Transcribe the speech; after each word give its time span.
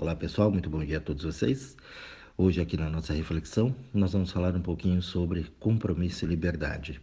Olá 0.00 0.14
pessoal, 0.14 0.48
muito 0.48 0.70
bom 0.70 0.84
dia 0.84 0.98
a 0.98 1.00
todos 1.00 1.24
vocês. 1.24 1.76
Hoje 2.36 2.60
aqui 2.60 2.76
na 2.76 2.88
nossa 2.88 3.12
reflexão 3.12 3.74
nós 3.92 4.12
vamos 4.12 4.30
falar 4.30 4.54
um 4.54 4.62
pouquinho 4.62 5.02
sobre 5.02 5.46
compromisso 5.58 6.24
e 6.24 6.28
liberdade. 6.28 7.00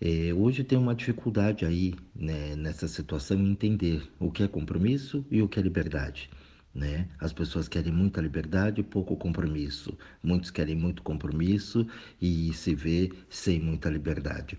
É, 0.00 0.34
hoje 0.34 0.64
tem 0.64 0.76
uma 0.76 0.92
dificuldade 0.92 1.64
aí 1.64 1.94
né, 2.12 2.56
nessa 2.56 2.88
situação 2.88 3.38
em 3.38 3.48
entender 3.48 4.02
o 4.18 4.32
que 4.32 4.42
é 4.42 4.48
compromisso 4.48 5.24
e 5.30 5.40
o 5.40 5.48
que 5.48 5.60
é 5.60 5.62
liberdade. 5.62 6.28
Né? 6.74 7.06
As 7.20 7.32
pessoas 7.32 7.68
querem 7.68 7.92
muita 7.92 8.20
liberdade 8.20 8.80
e 8.80 8.84
pouco 8.84 9.16
compromisso. 9.16 9.96
Muitos 10.20 10.50
querem 10.50 10.74
muito 10.74 11.00
compromisso 11.00 11.86
e 12.20 12.52
se 12.54 12.74
vê 12.74 13.12
sem 13.28 13.60
muita 13.60 13.88
liberdade. 13.88 14.58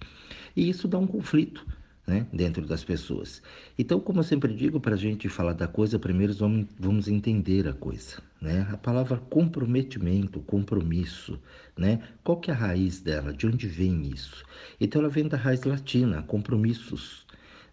E 0.56 0.70
isso 0.70 0.88
dá 0.88 0.98
um 0.98 1.06
conflito 1.06 1.66
né, 2.06 2.28
dentro 2.32 2.66
das 2.66 2.84
pessoas. 2.84 3.42
Então, 3.78 4.00
como 4.00 4.20
eu 4.20 4.24
sempre 4.24 4.54
digo, 4.54 4.80
para 4.80 4.94
a 4.94 4.98
gente 4.98 5.28
falar 5.28 5.54
da 5.54 5.68
coisa, 5.68 5.98
primeiro 5.98 6.34
vamos, 6.80 7.08
entender 7.08 7.68
a 7.68 7.74
coisa. 7.74 8.18
Né? 8.40 8.68
A 8.72 8.78
palavra 8.78 9.18
comprometimento, 9.18 10.40
compromisso, 10.42 11.40
né? 11.78 12.02
qual 12.24 12.40
que 12.40 12.52
é 12.52 12.54
a 12.54 12.58
raiz 12.58 13.02
dela? 13.02 13.34
De 13.34 13.48
onde 13.48 13.68
vem 13.68 14.08
isso? 14.08 14.44
Então, 14.80 15.02
ela 15.02 15.10
vem 15.10 15.28
da 15.28 15.38
raiz 15.38 15.64
latina, 15.64 16.22
compromissos, 16.22 17.26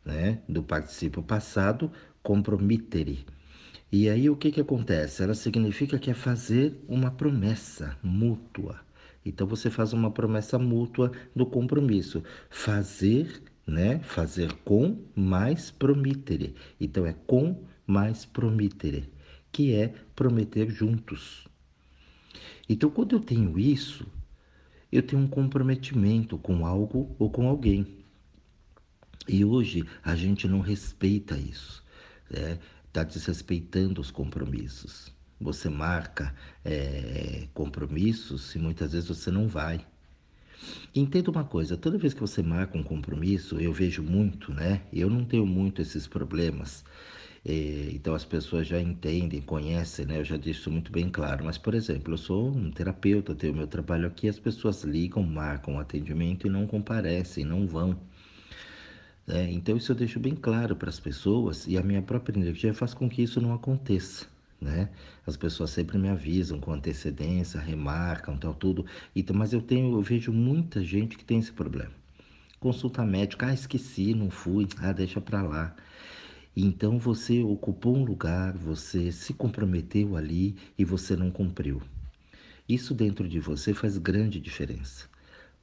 né? 0.04 0.40
do 0.48 0.62
participo 0.62 1.22
passado, 1.22 1.90
compromittere. 2.22 3.26
E 3.90 4.08
aí 4.08 4.30
o 4.30 4.36
que, 4.36 4.50
que 4.50 4.60
acontece? 4.62 5.22
Ela 5.22 5.34
significa 5.34 5.98
que 5.98 6.10
é 6.10 6.14
fazer 6.14 6.74
uma 6.88 7.10
promessa 7.10 7.94
mútua. 8.02 8.80
Então 9.24 9.46
você 9.46 9.68
faz 9.68 9.92
uma 9.92 10.10
promessa 10.10 10.58
mútua 10.58 11.12
do 11.36 11.44
compromisso. 11.44 12.22
Fazer 12.48 13.42
né? 13.66 14.00
Fazer 14.00 14.52
com 14.64 15.04
mais 15.14 15.70
promittere. 15.70 16.54
Então 16.80 17.06
é 17.06 17.12
com 17.12 17.64
mais 17.86 18.24
promittere, 18.24 19.10
que 19.50 19.72
é 19.74 19.88
prometer 20.14 20.70
juntos. 20.70 21.46
Então 22.68 22.90
quando 22.90 23.16
eu 23.16 23.20
tenho 23.20 23.58
isso, 23.58 24.06
eu 24.90 25.02
tenho 25.02 25.22
um 25.22 25.28
comprometimento 25.28 26.36
com 26.38 26.66
algo 26.66 27.14
ou 27.18 27.30
com 27.30 27.48
alguém. 27.48 28.02
E 29.28 29.44
hoje 29.44 29.84
a 30.02 30.14
gente 30.16 30.48
não 30.48 30.60
respeita 30.60 31.36
isso, 31.36 31.84
né? 32.30 32.58
Está 32.86 33.04
desrespeitando 33.04 34.00
os 34.00 34.10
compromissos. 34.10 35.12
Você 35.40 35.68
marca 35.68 36.34
é, 36.64 37.48
compromissos 37.54 38.54
e 38.54 38.58
muitas 38.58 38.92
vezes 38.92 39.08
você 39.08 39.30
não 39.30 39.48
vai. 39.48 39.86
Entenda 40.94 41.30
uma 41.30 41.44
coisa, 41.44 41.76
toda 41.76 41.98
vez 41.98 42.14
que 42.14 42.20
você 42.20 42.42
marca 42.42 42.76
um 42.76 42.82
compromisso, 42.82 43.58
eu 43.58 43.72
vejo 43.72 44.02
muito, 44.02 44.52
né? 44.52 44.82
Eu 44.92 45.08
não 45.08 45.24
tenho 45.24 45.46
muito 45.46 45.80
esses 45.82 46.06
problemas. 46.06 46.84
É, 47.44 47.90
então 47.92 48.14
as 48.14 48.24
pessoas 48.24 48.66
já 48.68 48.80
entendem, 48.80 49.40
conhecem, 49.40 50.06
né? 50.06 50.20
Eu 50.20 50.24
já 50.24 50.36
isso 50.36 50.70
muito 50.70 50.92
bem 50.92 51.08
claro. 51.10 51.44
Mas, 51.44 51.58
por 51.58 51.74
exemplo, 51.74 52.14
eu 52.14 52.18
sou 52.18 52.48
um 52.48 52.70
terapeuta, 52.70 53.34
tenho 53.34 53.54
meu 53.54 53.66
trabalho 53.66 54.06
aqui, 54.06 54.28
as 54.28 54.38
pessoas 54.38 54.84
ligam, 54.84 55.22
marcam 55.22 55.78
atendimento 55.78 56.46
e 56.46 56.50
não 56.50 56.66
comparecem, 56.66 57.44
não 57.44 57.66
vão. 57.66 57.98
É, 59.26 59.50
então 59.50 59.76
isso 59.76 59.92
eu 59.92 59.96
deixo 59.96 60.18
bem 60.20 60.34
claro 60.34 60.76
para 60.76 60.88
as 60.88 61.00
pessoas 61.00 61.66
e 61.66 61.78
a 61.78 61.82
minha 61.82 62.02
própria 62.02 62.36
energia 62.38 62.74
faz 62.74 62.92
com 62.94 63.08
que 63.08 63.22
isso 63.22 63.40
não 63.40 63.54
aconteça 63.54 64.31
né? 64.62 64.88
As 65.26 65.36
pessoas 65.36 65.70
sempre 65.70 65.98
me 65.98 66.08
avisam 66.08 66.60
com 66.60 66.72
antecedência, 66.72 67.60
remarcam, 67.60 68.36
tal, 68.36 68.54
tudo. 68.54 68.86
Então, 69.14 69.36
mas 69.36 69.52
eu 69.52 69.60
tenho, 69.60 69.94
eu 69.94 70.02
vejo 70.02 70.32
muita 70.32 70.82
gente 70.82 71.16
que 71.16 71.24
tem 71.24 71.38
esse 71.38 71.52
problema. 71.52 71.92
Consulta 72.60 73.04
médica, 73.04 73.48
ah, 73.48 73.52
esqueci, 73.52 74.14
não 74.14 74.30
fui, 74.30 74.68
ah, 74.78 74.92
deixa 74.92 75.20
para 75.20 75.42
lá. 75.42 75.74
Então 76.56 76.98
você 76.98 77.42
ocupou 77.42 77.96
um 77.96 78.04
lugar, 78.04 78.56
você 78.56 79.10
se 79.10 79.32
comprometeu 79.34 80.16
ali 80.16 80.54
e 80.78 80.84
você 80.84 81.16
não 81.16 81.30
cumpriu. 81.30 81.82
Isso 82.68 82.94
dentro 82.94 83.28
de 83.28 83.40
você 83.40 83.74
faz 83.74 83.98
grande 83.98 84.38
diferença. 84.38 85.08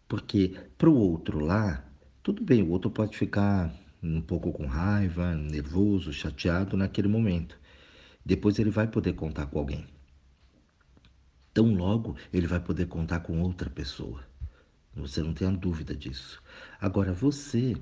Porque 0.08 0.56
para 0.78 0.90
o 0.90 0.98
outro 0.98 1.40
lá, 1.40 1.86
tudo 2.22 2.44
bem, 2.44 2.64
o 2.64 2.70
outro 2.70 2.90
pode 2.90 3.16
ficar 3.16 3.72
um 4.02 4.20
pouco 4.20 4.52
com 4.52 4.66
raiva, 4.66 5.36
nervoso, 5.36 6.12
chateado 6.12 6.76
naquele 6.76 7.08
momento. 7.08 7.58
Depois 8.30 8.60
ele 8.60 8.70
vai 8.70 8.86
poder 8.86 9.14
contar 9.14 9.48
com 9.48 9.58
alguém. 9.58 9.88
Tão 11.52 11.74
logo 11.74 12.16
ele 12.32 12.46
vai 12.46 12.60
poder 12.60 12.86
contar 12.86 13.22
com 13.22 13.42
outra 13.42 13.72
pessoa. 13.72 14.24
Você 14.96 15.24
não 15.24 15.34
tenha 15.34 15.50
dúvida 15.50 15.96
disso. 15.96 16.40
Agora 16.80 17.12
você, 17.12 17.76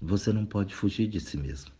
você 0.00 0.32
não 0.32 0.46
pode 0.46 0.74
fugir 0.74 1.06
de 1.06 1.20
si 1.20 1.36
mesmo. 1.36 1.70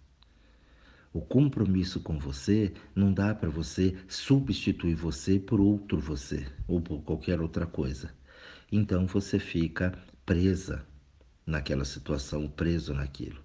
O 1.15 1.23
compromisso 1.23 1.99
com 2.01 2.19
você 2.19 2.75
não 2.95 3.11
dá 3.11 3.35
para 3.35 3.49
você 3.49 3.97
substituir 4.07 4.95
você 4.95 5.39
por 5.39 5.59
outro 5.59 5.99
você 5.99 6.47
ou 6.69 6.79
por 6.79 7.01
qualquer 7.03 7.41
outra 7.41 7.65
coisa. 7.65 8.13
Então 8.71 9.07
você 9.07 9.39
fica 9.39 9.99
presa 10.27 10.87
naquela 11.47 11.87
situação, 11.87 12.51
preso 12.51 12.93
naquilo. 12.93 13.43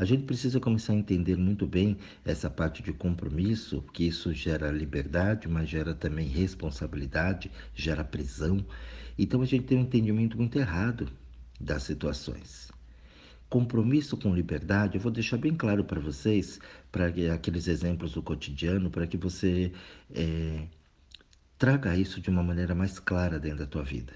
A 0.00 0.04
gente 0.06 0.22
precisa 0.22 0.58
começar 0.58 0.94
a 0.94 0.96
entender 0.96 1.36
muito 1.36 1.66
bem 1.66 1.98
essa 2.24 2.48
parte 2.48 2.82
de 2.82 2.90
compromisso, 2.90 3.84
que 3.92 4.04
isso 4.04 4.32
gera 4.32 4.70
liberdade, 4.70 5.46
mas 5.46 5.68
gera 5.68 5.92
também 5.92 6.26
responsabilidade, 6.26 7.50
gera 7.74 8.02
prisão. 8.02 8.64
Então 9.18 9.42
a 9.42 9.44
gente 9.44 9.66
tem 9.66 9.76
um 9.76 9.82
entendimento 9.82 10.38
muito 10.38 10.58
errado 10.58 11.06
das 11.60 11.82
situações. 11.82 12.72
Compromisso 13.50 14.16
com 14.16 14.34
liberdade, 14.34 14.94
eu 14.94 15.02
vou 15.02 15.12
deixar 15.12 15.36
bem 15.36 15.54
claro 15.54 15.84
para 15.84 16.00
vocês, 16.00 16.58
para 16.90 17.08
aqueles 17.34 17.68
exemplos 17.68 18.12
do 18.12 18.22
cotidiano, 18.22 18.88
para 18.88 19.06
que 19.06 19.18
você 19.18 19.70
é, 20.14 20.62
traga 21.58 21.94
isso 21.94 22.22
de 22.22 22.30
uma 22.30 22.42
maneira 22.42 22.74
mais 22.74 22.98
clara 22.98 23.38
dentro 23.38 23.58
da 23.58 23.66
tua 23.66 23.82
vida. 23.82 24.14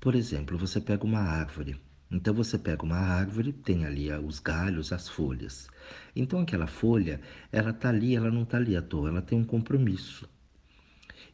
Por 0.00 0.16
exemplo, 0.16 0.58
você 0.58 0.80
pega 0.80 1.04
uma 1.04 1.20
árvore. 1.20 1.85
Então 2.10 2.32
você 2.32 2.56
pega 2.56 2.84
uma 2.84 2.98
árvore, 2.98 3.52
tem 3.52 3.84
ali 3.84 4.12
os 4.12 4.38
galhos, 4.38 4.92
as 4.92 5.08
folhas. 5.08 5.68
Então 6.14 6.40
aquela 6.40 6.66
folha, 6.66 7.20
ela 7.50 7.70
está 7.70 7.88
ali, 7.88 8.14
ela 8.14 8.30
não 8.30 8.44
está 8.44 8.58
ali 8.58 8.76
à 8.76 8.82
toa, 8.82 9.08
ela 9.08 9.22
tem 9.22 9.38
um 9.38 9.44
compromisso. 9.44 10.28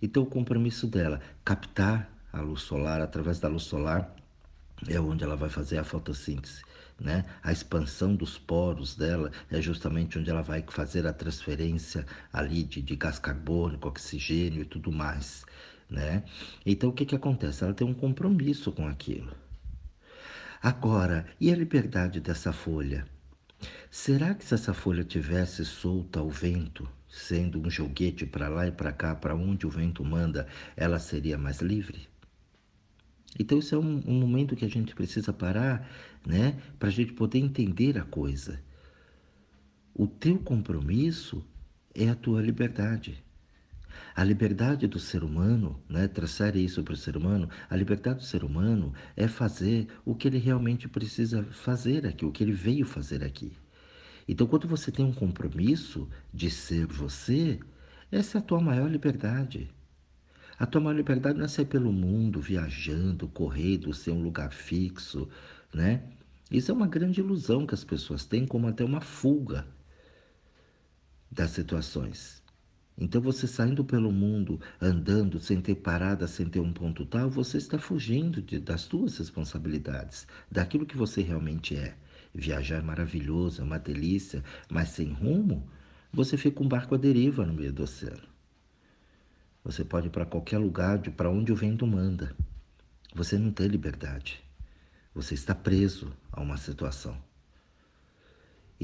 Então 0.00 0.22
o 0.22 0.26
compromisso 0.26 0.86
dela, 0.86 1.20
captar 1.44 2.10
a 2.32 2.40
luz 2.40 2.62
solar, 2.62 3.00
através 3.02 3.38
da 3.38 3.48
luz 3.48 3.64
solar, 3.64 4.16
é 4.88 4.98
onde 4.98 5.22
ela 5.22 5.36
vai 5.36 5.50
fazer 5.50 5.78
a 5.78 5.84
fotossíntese. 5.84 6.62
Né? 6.98 7.24
A 7.42 7.52
expansão 7.52 8.14
dos 8.14 8.38
poros 8.38 8.96
dela 8.96 9.30
é 9.50 9.60
justamente 9.60 10.18
onde 10.18 10.30
ela 10.30 10.42
vai 10.42 10.64
fazer 10.68 11.06
a 11.06 11.12
transferência 11.12 12.06
ali 12.32 12.62
de, 12.62 12.80
de 12.80 12.96
gás 12.96 13.18
carbônico, 13.18 13.88
oxigênio 13.88 14.62
e 14.62 14.64
tudo 14.64 14.90
mais. 14.90 15.44
Né? 15.90 16.24
Então 16.64 16.88
o 16.88 16.92
que, 16.92 17.04
que 17.04 17.14
acontece? 17.14 17.62
Ela 17.62 17.74
tem 17.74 17.86
um 17.86 17.94
compromisso 17.94 18.72
com 18.72 18.86
aquilo. 18.86 19.41
Agora, 20.62 21.26
e 21.40 21.50
a 21.50 21.56
liberdade 21.56 22.20
dessa 22.20 22.52
folha? 22.52 23.04
Será 23.90 24.32
que 24.32 24.44
se 24.44 24.54
essa 24.54 24.72
folha 24.72 25.02
tivesse 25.02 25.64
solta 25.64 26.20
ao 26.20 26.30
vento, 26.30 26.88
sendo 27.08 27.60
um 27.60 27.68
joguete 27.68 28.24
para 28.24 28.48
lá 28.48 28.68
e 28.68 28.70
para 28.70 28.92
cá, 28.92 29.12
para 29.12 29.34
onde 29.34 29.66
o 29.66 29.70
vento 29.70 30.04
manda, 30.04 30.46
ela 30.76 31.00
seria 31.00 31.36
mais 31.36 31.60
livre? 31.60 32.06
Então, 33.40 33.58
isso 33.58 33.74
é 33.74 33.78
um, 33.78 34.04
um 34.06 34.20
momento 34.20 34.54
que 34.54 34.64
a 34.64 34.70
gente 34.70 34.94
precisa 34.94 35.32
parar, 35.32 35.84
né, 36.24 36.56
para 36.78 36.90
a 36.90 36.92
gente 36.92 37.12
poder 37.12 37.40
entender 37.40 37.98
a 37.98 38.04
coisa. 38.04 38.62
O 39.92 40.06
teu 40.06 40.38
compromisso 40.38 41.44
é 41.92 42.08
a 42.08 42.14
tua 42.14 42.40
liberdade. 42.40 43.20
A 44.14 44.22
liberdade 44.24 44.86
do 44.86 44.98
ser 44.98 45.24
humano, 45.24 45.82
né, 45.88 46.06
traçar 46.08 46.56
isso 46.56 46.82
para 46.82 46.94
o 46.94 46.96
ser 46.96 47.16
humano, 47.16 47.48
a 47.68 47.76
liberdade 47.76 48.18
do 48.18 48.24
ser 48.24 48.44
humano 48.44 48.92
é 49.16 49.26
fazer 49.26 49.88
o 50.04 50.14
que 50.14 50.28
ele 50.28 50.38
realmente 50.38 50.88
precisa 50.88 51.42
fazer 51.44 52.06
aqui, 52.06 52.24
o 52.24 52.32
que 52.32 52.42
ele 52.42 52.52
veio 52.52 52.84
fazer 52.84 53.24
aqui. 53.24 53.56
Então, 54.28 54.46
quando 54.46 54.68
você 54.68 54.90
tem 54.90 55.04
um 55.04 55.12
compromisso 55.12 56.08
de 56.32 56.50
ser 56.50 56.86
você, 56.86 57.58
essa 58.10 58.38
é 58.38 58.40
a 58.40 58.44
tua 58.44 58.60
maior 58.60 58.90
liberdade. 58.90 59.70
A 60.58 60.66
tua 60.66 60.80
maior 60.80 60.96
liberdade 60.96 61.38
não 61.38 61.44
é 61.44 61.48
sair 61.48 61.64
pelo 61.64 61.92
mundo, 61.92 62.40
viajando, 62.40 63.26
correndo, 63.28 63.92
ser 63.92 64.10
um 64.10 64.22
lugar 64.22 64.52
fixo, 64.52 65.28
né? 65.74 66.02
Isso 66.50 66.70
é 66.70 66.74
uma 66.74 66.86
grande 66.86 67.20
ilusão 67.20 67.66
que 67.66 67.74
as 67.74 67.82
pessoas 67.82 68.26
têm, 68.26 68.46
como 68.46 68.68
até 68.68 68.84
uma 68.84 69.00
fuga 69.00 69.66
das 71.30 71.50
situações. 71.50 72.41
Então, 72.96 73.20
você 73.20 73.46
saindo 73.46 73.84
pelo 73.84 74.12
mundo, 74.12 74.60
andando 74.80 75.40
sem 75.40 75.60
ter 75.60 75.76
parada, 75.76 76.26
sem 76.26 76.46
ter 76.46 76.60
um 76.60 76.72
ponto 76.72 77.06
tal, 77.06 77.30
você 77.30 77.56
está 77.56 77.78
fugindo 77.78 78.42
de, 78.42 78.58
das 78.58 78.82
suas 78.82 79.16
responsabilidades, 79.18 80.26
daquilo 80.50 80.86
que 80.86 80.96
você 80.96 81.22
realmente 81.22 81.76
é. 81.76 81.96
Viajar 82.34 82.78
é 82.78 82.82
maravilhoso, 82.82 83.60
é 83.60 83.64
uma 83.64 83.78
delícia, 83.78 84.42
mas 84.70 84.90
sem 84.90 85.12
rumo, 85.12 85.66
você 86.12 86.36
fica 86.36 86.62
um 86.62 86.68
barco 86.68 86.94
à 86.94 86.98
deriva 86.98 87.44
no 87.44 87.54
meio 87.54 87.72
do 87.72 87.82
oceano. 87.82 88.32
Você 89.64 89.84
pode 89.84 90.08
ir 90.08 90.10
para 90.10 90.26
qualquer 90.26 90.58
lugar, 90.58 90.98
para 90.98 91.30
onde 91.30 91.52
o 91.52 91.56
vento 91.56 91.86
manda. 91.86 92.34
Você 93.14 93.38
não 93.38 93.52
tem 93.52 93.68
liberdade. 93.68 94.42
Você 95.14 95.34
está 95.34 95.54
preso 95.54 96.12
a 96.32 96.40
uma 96.40 96.56
situação. 96.56 97.16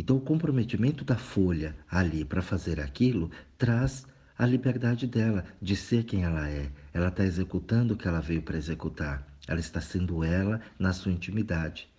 Então, 0.00 0.16
o 0.16 0.20
comprometimento 0.20 1.04
da 1.04 1.16
folha 1.16 1.74
ali 1.90 2.24
para 2.24 2.40
fazer 2.40 2.78
aquilo 2.78 3.32
traz 3.58 4.06
a 4.38 4.46
liberdade 4.46 5.08
dela 5.08 5.44
de 5.60 5.74
ser 5.74 6.04
quem 6.04 6.22
ela 6.22 6.48
é. 6.48 6.70
Ela 6.94 7.08
está 7.08 7.24
executando 7.24 7.94
o 7.94 7.96
que 7.96 8.06
ela 8.06 8.20
veio 8.20 8.40
para 8.40 8.56
executar. 8.56 9.26
Ela 9.48 9.58
está 9.58 9.80
sendo 9.80 10.22
ela 10.22 10.60
na 10.78 10.92
sua 10.92 11.10
intimidade. 11.10 11.92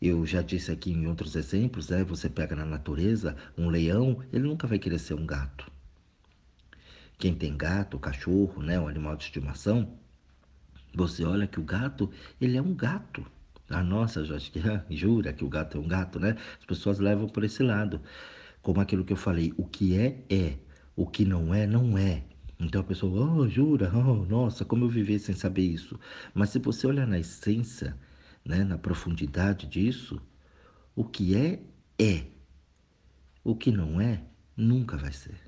Eu 0.00 0.24
já 0.24 0.40
disse 0.40 0.72
aqui 0.72 0.90
em 0.90 1.06
outros 1.06 1.36
exemplos, 1.36 1.90
né? 1.90 2.02
Você 2.04 2.26
pega 2.26 2.56
na 2.56 2.64
natureza 2.64 3.36
um 3.58 3.68
leão, 3.68 4.22
ele 4.32 4.48
nunca 4.48 4.66
vai 4.66 4.78
querer 4.78 4.98
ser 4.98 5.12
um 5.12 5.26
gato. 5.26 5.70
Quem 7.18 7.34
tem 7.34 7.54
gato, 7.54 7.98
cachorro, 7.98 8.62
né, 8.62 8.80
um 8.80 8.88
animal 8.88 9.14
de 9.14 9.24
estimação, 9.24 9.92
você 10.94 11.22
olha 11.22 11.46
que 11.46 11.60
o 11.60 11.64
gato, 11.64 12.10
ele 12.40 12.56
é 12.56 12.62
um 12.62 12.74
gato. 12.74 13.26
Ah, 13.68 13.82
nossa, 13.82 14.20
acho 14.20 14.52
que 14.52 14.60
jura 14.90 15.32
que 15.32 15.44
o 15.44 15.48
gato 15.48 15.76
é 15.76 15.80
um 15.80 15.88
gato, 15.88 16.20
né? 16.20 16.36
As 16.58 16.64
pessoas 16.64 16.98
levam 16.98 17.28
por 17.28 17.44
esse 17.44 17.62
lado. 17.62 18.00
Como 18.62 18.80
aquilo 18.80 19.04
que 19.04 19.12
eu 19.12 19.16
falei, 19.16 19.52
o 19.56 19.64
que 19.66 19.96
é, 19.96 20.24
é. 20.30 20.58
O 20.94 21.06
que 21.06 21.24
não 21.24 21.52
é, 21.54 21.66
não 21.66 21.98
é. 21.98 22.24
Então 22.58 22.80
a 22.80 22.84
pessoa, 22.84 23.32
oh, 23.32 23.48
jura, 23.48 23.90
oh, 23.94 24.24
nossa, 24.24 24.64
como 24.64 24.84
eu 24.84 24.88
vivi 24.88 25.18
sem 25.18 25.34
saber 25.34 25.62
isso. 25.62 25.98
Mas 26.32 26.50
se 26.50 26.58
você 26.58 26.86
olhar 26.86 27.06
na 27.06 27.18
essência, 27.18 27.96
né, 28.44 28.64
na 28.64 28.78
profundidade 28.78 29.66
disso, 29.66 30.20
o 30.94 31.04
que 31.04 31.36
é, 31.36 31.60
é. 31.98 32.26
O 33.44 33.54
que 33.54 33.70
não 33.70 34.00
é, 34.00 34.22
nunca 34.56 34.96
vai 34.96 35.12
ser. 35.12 35.38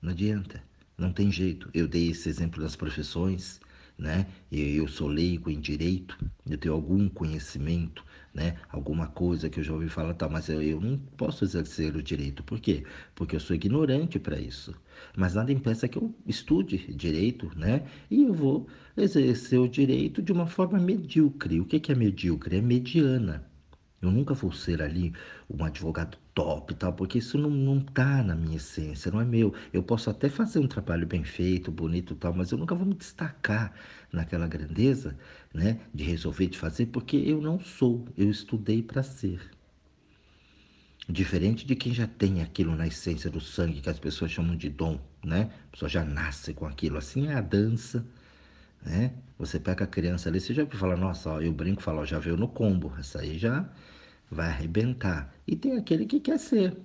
Não 0.00 0.12
adianta, 0.12 0.62
não 0.96 1.12
tem 1.12 1.30
jeito. 1.32 1.68
Eu 1.74 1.88
dei 1.88 2.10
esse 2.10 2.28
exemplo 2.28 2.62
das 2.62 2.76
profissões, 2.76 3.60
né? 3.98 4.26
Eu 4.50 4.88
sou 4.88 5.08
leigo 5.08 5.50
em 5.50 5.60
direito, 5.60 6.18
eu 6.48 6.58
tenho 6.58 6.74
algum 6.74 7.08
conhecimento, 7.08 8.04
né? 8.32 8.56
Alguma 8.70 9.06
coisa 9.06 9.48
que 9.48 9.60
eu 9.60 9.64
já 9.64 9.72
ouvi 9.72 9.88
falar, 9.88 10.14
tal, 10.14 10.28
mas 10.28 10.48
eu, 10.48 10.80
não 10.80 10.98
posso 11.16 11.44
exercer 11.44 11.94
o 11.96 12.02
direito. 12.02 12.42
Por 12.42 12.60
quê? 12.60 12.84
Porque 13.14 13.36
eu 13.36 13.40
sou 13.40 13.54
ignorante 13.54 14.18
para 14.18 14.38
isso. 14.38 14.74
Mas 15.16 15.34
nada 15.34 15.52
impeça 15.52 15.88
que 15.88 15.98
eu 15.98 16.14
estude 16.26 16.78
direito, 16.94 17.50
né? 17.56 17.86
E 18.10 18.24
eu 18.24 18.34
vou 18.34 18.66
exercer 18.96 19.58
o 19.58 19.68
direito 19.68 20.20
de 20.20 20.32
uma 20.32 20.46
forma 20.46 20.78
medíocre. 20.78 21.60
O 21.60 21.64
que 21.64 21.90
é 21.90 21.94
medíocre? 21.94 22.56
É 22.56 22.60
mediana. 22.60 23.53
Eu 24.04 24.12
nunca 24.12 24.34
vou 24.34 24.52
ser 24.52 24.82
ali 24.82 25.12
um 25.48 25.64
advogado 25.64 26.18
top 26.34 26.72
e 26.72 26.76
tal, 26.76 26.92
porque 26.92 27.18
isso 27.18 27.38
não, 27.38 27.50
não 27.50 27.80
tá 27.80 28.22
na 28.22 28.34
minha 28.34 28.56
essência, 28.56 29.10
não 29.10 29.20
é 29.20 29.24
meu. 29.24 29.54
Eu 29.72 29.82
posso 29.82 30.10
até 30.10 30.28
fazer 30.28 30.58
um 30.58 30.66
trabalho 30.66 31.06
bem 31.06 31.24
feito, 31.24 31.70
bonito 31.70 32.14
e 32.14 32.16
tal, 32.16 32.34
mas 32.34 32.50
eu 32.50 32.58
nunca 32.58 32.74
vou 32.74 32.86
me 32.86 32.94
destacar 32.94 33.72
naquela 34.12 34.46
grandeza, 34.46 35.16
né, 35.52 35.80
de 35.92 36.04
resolver, 36.04 36.46
de 36.46 36.58
fazer, 36.58 36.86
porque 36.86 37.16
eu 37.16 37.40
não 37.40 37.58
sou, 37.60 38.06
eu 38.16 38.30
estudei 38.30 38.82
para 38.82 39.02
ser. 39.02 39.40
Diferente 41.08 41.66
de 41.66 41.76
quem 41.76 41.92
já 41.92 42.06
tem 42.06 42.40
aquilo 42.40 42.74
na 42.74 42.86
essência 42.86 43.30
do 43.30 43.40
sangue, 43.40 43.82
que 43.82 43.90
as 43.90 43.98
pessoas 43.98 44.30
chamam 44.30 44.56
de 44.56 44.70
dom, 44.70 44.98
né? 45.22 45.50
A 45.68 45.72
pessoa 45.72 45.88
já 45.88 46.02
nasce 46.02 46.54
com 46.54 46.64
aquilo. 46.66 46.96
Assim 46.96 47.26
é 47.28 47.34
a 47.34 47.42
dança, 47.42 48.06
né? 48.82 49.12
Você 49.38 49.58
pega 49.60 49.84
a 49.84 49.86
criança 49.86 50.30
ali, 50.30 50.40
você 50.40 50.54
já 50.54 50.64
falar, 50.64 50.96
nossa, 50.96 51.28
ó, 51.30 51.40
eu 51.42 51.52
brinco 51.52 51.82
falo, 51.82 52.00
ó, 52.00 52.06
já 52.06 52.18
veio 52.18 52.38
no 52.38 52.48
combo. 52.48 52.94
Essa 52.98 53.20
aí 53.20 53.38
já 53.38 53.68
vai 54.34 54.48
arrebentar. 54.48 55.32
E 55.46 55.56
tem 55.56 55.76
aquele 55.76 56.04
que 56.04 56.20
quer 56.20 56.38
ser. 56.38 56.76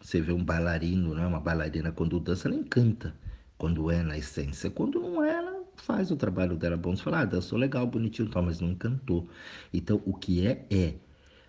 Você 0.00 0.20
vê 0.20 0.32
um 0.32 0.44
bailarino, 0.44 1.14
né? 1.14 1.26
uma 1.26 1.40
bailarina, 1.40 1.92
quando 1.92 2.18
dança, 2.18 2.48
ela 2.48 2.56
encanta. 2.56 3.14
Quando 3.56 3.90
é 3.90 4.02
na 4.02 4.18
essência. 4.18 4.70
Quando 4.70 5.00
não 5.00 5.22
é, 5.22 5.34
ela 5.34 5.64
faz 5.76 6.10
o 6.10 6.16
trabalho 6.16 6.56
dela 6.56 6.76
bom. 6.76 6.96
Você 6.96 7.02
fala, 7.02 7.20
ah, 7.20 7.24
dançou 7.24 7.58
legal, 7.58 7.86
bonitinho, 7.86 8.28
tal, 8.28 8.42
mas 8.42 8.60
não 8.60 8.70
encantou. 8.70 9.28
Então, 9.72 10.02
o 10.04 10.14
que 10.14 10.46
é, 10.46 10.66
é. 10.70 10.94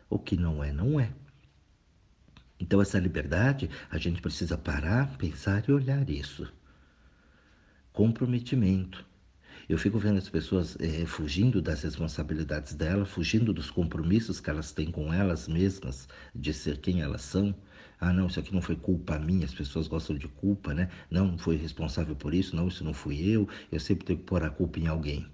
O 0.10 0.20
que 0.20 0.38
não 0.38 0.64
é, 0.64 0.72
não 0.72 1.00
é. 1.00 1.12
Então, 2.60 2.82
essa 2.82 3.00
liberdade, 3.00 3.70
a 3.90 3.98
gente 3.98 4.22
precisa 4.22 4.58
parar, 4.58 5.18
pensar 5.18 5.68
e 5.68 5.72
olhar 5.72 6.10
isso. 6.10 6.52
Comprometimento 7.92 9.06
eu 9.68 9.78
fico 9.78 9.98
vendo 9.98 10.18
as 10.18 10.30
pessoas 10.30 10.78
é, 10.80 11.06
fugindo 11.06 11.62
das 11.62 11.82
responsabilidades 11.84 12.74
dela, 12.74 13.06
fugindo 13.06 13.54
dos 13.54 13.70
compromissos 13.72 14.40
que 14.40 14.50
elas 14.50 14.72
têm 14.72 14.92
com 14.92 15.14
elas 15.14 15.48
mesmas, 15.48 16.08
de 16.34 16.54
ser 16.54 16.78
quem 16.78 17.02
elas 17.02 17.22
são. 17.22 17.56
Ah, 18.00 18.14
não, 18.14 18.28
isso 18.28 18.40
aqui 18.40 18.54
não 18.54 18.62
foi 18.62 18.76
culpa 18.76 19.18
minha, 19.18 19.46
as 19.46 19.54
pessoas 19.54 19.88
gostam 19.88 20.18
de 20.18 20.28
culpa, 20.28 20.74
né? 20.74 20.90
Não, 21.10 21.28
não 21.32 21.38
foi 21.38 21.56
responsável 21.56 22.16
por 22.16 22.34
isso, 22.34 22.56
não, 22.56 22.68
isso 22.68 22.84
não 22.84 22.94
fui 22.94 23.20
eu, 23.28 23.48
eu 23.72 23.80
sempre 23.80 24.06
tenho 24.06 24.20
que 24.20 24.26
pôr 24.26 24.44
a 24.44 24.50
culpa 24.50 24.80
em 24.80 24.88
alguém. 24.88 25.28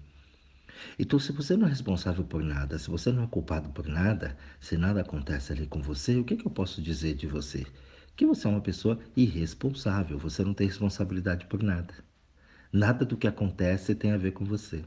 Então, 0.98 1.18
se 1.18 1.32
você 1.32 1.56
não 1.56 1.66
é 1.66 1.70
responsável 1.70 2.24
por 2.24 2.42
nada, 2.42 2.78
se 2.78 2.88
você 2.90 3.12
não 3.12 3.24
é 3.24 3.26
culpado 3.26 3.68
por 3.70 3.86
nada, 3.86 4.36
se 4.60 4.76
nada 4.76 5.00
acontece 5.02 5.52
ali 5.52 5.66
com 5.66 5.82
você, 5.82 6.16
o 6.16 6.24
que, 6.24 6.36
que 6.36 6.46
eu 6.46 6.50
posso 6.50 6.80
dizer 6.80 7.14
de 7.14 7.26
você? 7.26 7.66
Que 8.16 8.24
você 8.26 8.46
é 8.46 8.50
uma 8.50 8.60
pessoa 8.60 8.98
irresponsável, 9.16 10.18
você 10.18 10.42
não 10.44 10.54
tem 10.54 10.66
responsabilidade 10.66 11.46
por 11.46 11.62
nada. 11.62 11.94
Nada 12.72 13.04
do 13.04 13.18
que 13.18 13.26
acontece 13.26 13.94
tem 13.94 14.12
a 14.12 14.16
ver 14.16 14.32
com 14.32 14.46
você. 14.46 14.82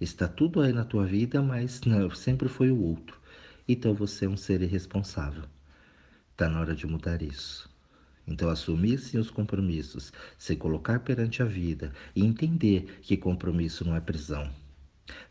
Está 0.00 0.26
tudo 0.26 0.62
aí 0.62 0.72
na 0.72 0.82
tua 0.82 1.04
vida, 1.04 1.42
mas 1.42 1.82
não, 1.84 2.08
sempre 2.10 2.48
foi 2.48 2.70
o 2.70 2.82
outro. 2.82 3.20
Então 3.68 3.92
você 3.92 4.24
é 4.24 4.28
um 4.28 4.36
ser 4.36 4.62
irresponsável. 4.62 5.44
Está 6.30 6.48
na 6.48 6.58
hora 6.58 6.74
de 6.74 6.86
mudar 6.86 7.20
isso. 7.20 7.68
Então, 8.26 8.48
assumir 8.48 8.98
sim 8.98 9.18
os 9.18 9.30
compromissos, 9.30 10.12
se 10.36 10.54
colocar 10.54 11.00
perante 11.00 11.42
a 11.42 11.46
vida 11.46 11.92
e 12.14 12.24
entender 12.24 12.98
que 13.02 13.16
compromisso 13.16 13.84
não 13.84 13.96
é 13.96 14.00
prisão. 14.00 14.50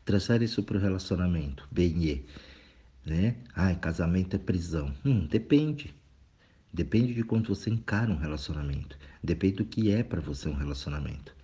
Trazer 0.04 0.42
isso 0.42 0.64
para 0.64 0.78
o 0.78 0.82
relacionamento, 0.82 1.68
bem, 1.72 2.26
né? 3.06 3.38
Ai, 3.56 3.76
casamento 3.76 4.36
é 4.36 4.40
prisão. 4.40 4.94
Hum, 5.06 5.26
depende. 5.28 5.94
Depende 6.74 7.14
de 7.14 7.24
quando 7.24 7.48
você 7.48 7.70
encara 7.70 8.12
um 8.12 8.18
relacionamento. 8.18 8.98
Depende 9.24 9.58
do 9.58 9.66
que 9.66 9.92
é 9.92 10.04
para 10.04 10.22
você 10.22 10.50
um 10.50 10.56
relacionamento. 10.56 11.37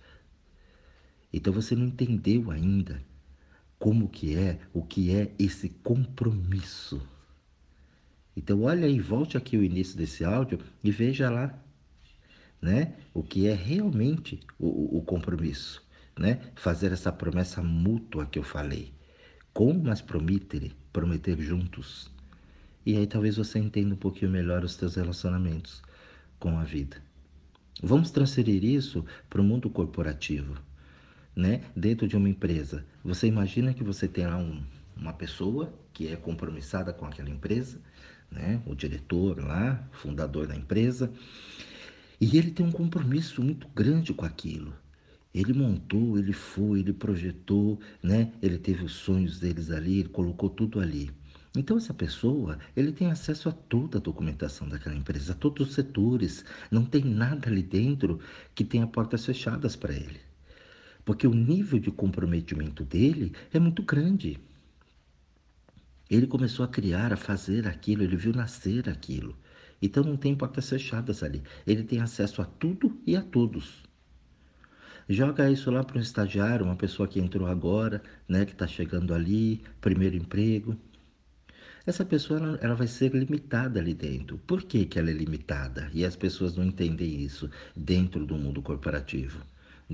Então 1.36 1.52
você 1.52 1.74
não 1.74 1.86
entendeu 1.86 2.52
ainda 2.52 3.02
como 3.76 4.08
que 4.08 4.36
é, 4.36 4.60
o 4.72 4.84
que 4.84 5.12
é 5.12 5.32
esse 5.36 5.68
compromisso. 5.68 7.02
Então 8.36 8.62
olha 8.62 8.86
aí, 8.86 9.00
volte 9.00 9.36
aqui 9.36 9.56
o 9.56 9.64
início 9.64 9.96
desse 9.96 10.24
áudio 10.24 10.60
e 10.82 10.92
veja 10.92 11.28
lá, 11.28 11.52
né, 12.62 12.94
o 13.12 13.20
que 13.20 13.48
é 13.48 13.52
realmente 13.52 14.38
o, 14.60 14.98
o 14.98 15.02
compromisso, 15.02 15.84
né? 16.16 16.40
Fazer 16.54 16.92
essa 16.92 17.10
promessa 17.10 17.60
mútua 17.60 18.26
que 18.26 18.38
eu 18.38 18.44
falei. 18.44 18.94
Com, 19.52 19.74
mas 19.74 20.00
prometer, 20.00 20.70
prometer 20.92 21.36
juntos. 21.40 22.12
E 22.86 22.96
aí 22.96 23.08
talvez 23.08 23.38
você 23.38 23.58
entenda 23.58 23.92
um 23.92 23.98
pouquinho 23.98 24.30
melhor 24.30 24.62
os 24.62 24.76
teus 24.76 24.94
relacionamentos 24.94 25.82
com 26.38 26.56
a 26.56 26.62
vida. 26.62 26.96
Vamos 27.82 28.12
transferir 28.12 28.62
isso 28.62 29.04
para 29.28 29.40
o 29.40 29.44
mundo 29.44 29.68
corporativo 29.68 30.56
né, 31.34 31.62
dentro 31.74 32.06
de 32.06 32.16
uma 32.16 32.28
empresa. 32.28 32.84
Você 33.04 33.26
imagina 33.26 33.74
que 33.74 33.82
você 33.82 34.06
tem 34.06 34.26
lá 34.26 34.36
um, 34.36 34.62
uma 34.96 35.12
pessoa 35.12 35.72
que 35.92 36.08
é 36.08 36.16
compromissada 36.16 36.92
com 36.92 37.04
aquela 37.06 37.30
empresa, 37.30 37.80
né, 38.30 38.62
o 38.66 38.74
diretor 38.74 39.38
lá, 39.42 39.88
fundador 39.92 40.46
da 40.46 40.56
empresa, 40.56 41.12
e 42.20 42.38
ele 42.38 42.50
tem 42.50 42.64
um 42.64 42.72
compromisso 42.72 43.42
muito 43.42 43.68
grande 43.68 44.12
com 44.12 44.24
aquilo. 44.24 44.74
Ele 45.34 45.52
montou, 45.52 46.16
ele 46.16 46.32
foi, 46.32 46.78
ele 46.78 46.92
projetou, 46.92 47.80
né? 48.00 48.32
Ele 48.40 48.56
teve 48.56 48.84
os 48.84 48.92
sonhos 48.92 49.40
deles 49.40 49.68
ali, 49.68 49.98
ele 49.98 50.08
colocou 50.08 50.48
tudo 50.48 50.78
ali. 50.78 51.10
Então 51.56 51.76
essa 51.76 51.92
pessoa, 51.92 52.56
ele 52.76 52.92
tem 52.92 53.10
acesso 53.10 53.48
a 53.48 53.52
toda 53.52 53.98
a 53.98 54.00
documentação 54.00 54.68
daquela 54.68 54.94
empresa, 54.94 55.32
a 55.32 55.36
todos 55.36 55.68
os 55.68 55.74
setores. 55.74 56.44
Não 56.70 56.84
tem 56.84 57.04
nada 57.04 57.48
ali 57.48 57.64
dentro 57.64 58.20
que 58.54 58.64
tenha 58.64 58.86
portas 58.86 59.26
fechadas 59.26 59.74
para 59.74 59.92
ele 59.92 60.20
porque 61.04 61.26
o 61.26 61.34
nível 61.34 61.78
de 61.78 61.90
comprometimento 61.90 62.82
dele 62.84 63.32
é 63.52 63.58
muito 63.58 63.82
grande. 63.82 64.40
Ele 66.08 66.26
começou 66.26 66.64
a 66.64 66.68
criar, 66.68 67.12
a 67.12 67.16
fazer 67.16 67.66
aquilo, 67.66 68.02
ele 68.02 68.16
viu 68.16 68.32
nascer 68.32 68.88
aquilo. 68.88 69.36
Então 69.82 70.02
não 70.02 70.16
tem 70.16 70.34
portas 70.34 70.68
fechadas 70.68 71.22
ali. 71.22 71.42
Ele 71.66 71.82
tem 71.82 72.00
acesso 72.00 72.40
a 72.40 72.44
tudo 72.44 73.00
e 73.06 73.16
a 73.16 73.22
todos. 73.22 73.82
Joga 75.08 75.50
isso 75.50 75.70
lá 75.70 75.84
para 75.84 75.98
um 75.98 76.00
estagiário, 76.00 76.64
uma 76.64 76.76
pessoa 76.76 77.06
que 77.06 77.20
entrou 77.20 77.46
agora, 77.46 78.02
né, 78.26 78.46
que 78.46 78.52
está 78.52 78.66
chegando 78.66 79.12
ali, 79.12 79.62
primeiro 79.80 80.16
emprego. 80.16 80.74
Essa 81.84 82.04
pessoa 82.06 82.40
ela, 82.40 82.58
ela, 82.62 82.74
vai 82.74 82.86
ser 82.86 83.14
limitada 83.14 83.78
ali 83.78 83.92
dentro. 83.92 84.38
Por 84.46 84.62
que, 84.62 84.86
que 84.86 84.98
ela 84.98 85.10
é 85.10 85.12
limitada? 85.12 85.90
E 85.92 86.02
as 86.02 86.16
pessoas 86.16 86.56
não 86.56 86.64
entendem 86.64 87.20
isso 87.20 87.50
dentro 87.76 88.24
do 88.24 88.36
mundo 88.38 88.62
corporativo 88.62 89.44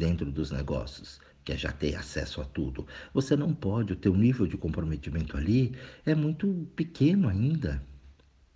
dentro 0.00 0.32
dos 0.32 0.50
negócios, 0.50 1.20
que 1.44 1.52
é 1.52 1.56
já 1.56 1.70
ter 1.70 1.94
acesso 1.94 2.40
a 2.40 2.44
tudo. 2.44 2.86
Você 3.12 3.36
não 3.36 3.54
pode, 3.54 3.92
o 3.92 3.96
teu 3.96 4.16
nível 4.16 4.46
de 4.46 4.56
comprometimento 4.56 5.36
ali 5.36 5.74
é 6.06 6.14
muito 6.14 6.66
pequeno 6.74 7.28
ainda, 7.28 7.82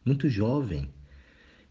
muito 0.04 0.26
jovem. 0.28 0.90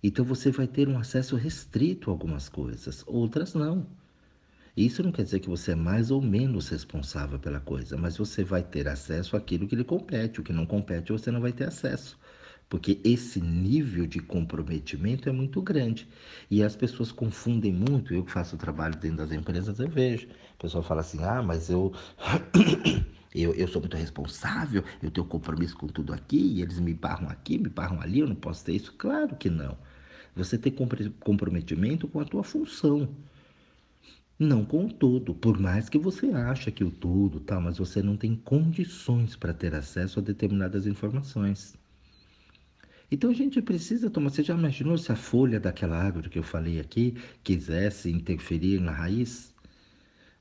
Então 0.03 0.23
você 0.23 0.51
vai 0.51 0.67
ter 0.67 0.87
um 0.87 0.99
acesso 0.99 1.35
restrito 1.35 2.09
a 2.09 2.13
algumas 2.13 2.47
coisas, 2.49 3.03
outras 3.07 3.55
não. 3.55 3.87
Isso 4.77 5.03
não 5.03 5.11
quer 5.11 5.23
dizer 5.23 5.39
que 5.39 5.49
você 5.49 5.71
é 5.71 5.75
mais 5.75 6.11
ou 6.11 6.21
menos 6.21 6.69
responsável 6.69 7.39
pela 7.39 7.59
coisa, 7.59 7.97
mas 7.97 8.17
você 8.17 8.43
vai 8.43 8.63
ter 8.63 8.87
acesso 8.87 9.35
àquilo 9.37 9.67
que 9.67 9.75
lhe 9.75 9.83
compete. 9.83 10.39
O 10.39 10.43
que 10.43 10.53
não 10.53 10.65
compete, 10.65 11.11
você 11.11 11.31
não 11.31 11.41
vai 11.41 11.51
ter 11.53 11.65
acesso. 11.67 12.17
Porque 12.73 12.99
esse 13.03 13.39
nível 13.39 14.07
de 14.07 14.19
comprometimento 14.19 15.29
é 15.29 15.31
muito 15.31 15.61
grande. 15.61 16.07
E 16.49 16.63
as 16.63 16.75
pessoas 16.75 17.11
confundem 17.11 17.71
muito. 17.71 18.15
Eu 18.15 18.23
que 18.23 18.31
faço 18.31 18.57
trabalho 18.57 18.95
dentro 18.95 19.17
das 19.17 19.31
empresas, 19.31 19.77
eu 19.77 19.87
vejo. 19.87 20.27
O 20.55 20.57
pessoal 20.57 20.83
fala 20.83 21.01
assim: 21.01 21.23
ah, 21.23 21.43
mas 21.43 21.69
eu. 21.69 21.93
eu, 23.31 23.53
eu 23.53 23.67
sou 23.67 23.79
muito 23.79 23.95
responsável, 23.95 24.83
eu 25.03 25.11
tenho 25.11 25.27
compromisso 25.27 25.77
com 25.77 25.85
tudo 25.85 26.15
aqui, 26.15 26.35
e 26.35 26.63
eles 26.63 26.79
me 26.79 26.95
barram 26.95 27.29
aqui, 27.29 27.59
me 27.59 27.69
barram 27.69 28.01
ali, 28.01 28.21
eu 28.21 28.27
não 28.27 28.35
posso 28.35 28.65
ter 28.65 28.73
isso. 28.73 28.91
Claro 28.93 29.35
que 29.35 29.51
não. 29.51 29.77
Você 30.35 30.57
tem 30.57 30.73
comprometimento 31.19 32.07
com 32.07 32.19
a 32.21 32.25
tua 32.25 32.43
função. 32.43 33.07
Não 34.39 34.65
com 34.65 34.87
o 34.87 34.91
todo, 34.91 35.35
por 35.35 35.59
mais 35.59 35.89
que 35.89 35.99
você 35.99 36.31
ache 36.31 36.71
que 36.71 36.83
o 36.83 36.89
todo, 36.89 37.39
tá, 37.39 37.59
mas 37.59 37.77
você 37.77 38.01
não 38.01 38.17
tem 38.17 38.35
condições 38.35 39.35
para 39.35 39.53
ter 39.53 39.75
acesso 39.75 40.17
a 40.17 40.23
determinadas 40.23 40.87
informações. 40.87 41.82
Então 43.13 43.29
a 43.29 43.33
gente 43.33 43.61
precisa 43.61 44.09
tomar. 44.09 44.31
Você 44.31 44.41
já 44.41 44.55
imaginou 44.55 44.97
se 44.97 45.11
a 45.11 45.15
folha 45.15 45.59
daquela 45.59 45.95
árvore 45.95 46.29
que 46.29 46.39
eu 46.39 46.43
falei 46.43 46.79
aqui 46.79 47.15
quisesse 47.43 48.09
interferir 48.09 48.81
na 48.81 48.91
raiz? 48.91 49.53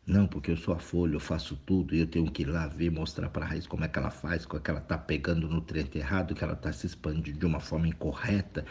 Não, 0.06 0.26
porque 0.26 0.50
eu 0.50 0.56
sou 0.56 0.72
a 0.72 0.78
folha, 0.78 1.16
eu 1.16 1.20
faço 1.20 1.54
tudo 1.66 1.94
e 1.94 2.00
eu 2.00 2.06
tenho 2.06 2.30
que 2.32 2.40
ir 2.40 2.46
lá 2.46 2.66
ver, 2.66 2.90
mostrar 2.90 3.28
para 3.28 3.44
a 3.44 3.48
raiz 3.48 3.66
como 3.66 3.84
é 3.84 3.88
que 3.88 3.98
ela 3.98 4.10
faz, 4.10 4.46
como 4.46 4.58
é 4.58 4.64
que 4.64 4.70
ela 4.70 4.80
está 4.80 4.96
pegando 4.96 5.50
nutriente 5.50 5.98
errado, 5.98 6.34
que 6.34 6.42
ela 6.42 6.54
está 6.54 6.72
se 6.72 6.86
expandindo 6.86 7.38
de 7.38 7.44
uma 7.44 7.60
forma 7.60 7.86
incorreta. 7.86 8.64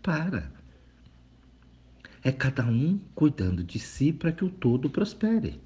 Para. 0.00 0.52
É 2.22 2.30
cada 2.30 2.64
um 2.64 3.00
cuidando 3.16 3.64
de 3.64 3.80
si 3.80 4.12
para 4.12 4.30
que 4.30 4.44
o 4.44 4.48
todo 4.48 4.88
prospere. 4.88 5.60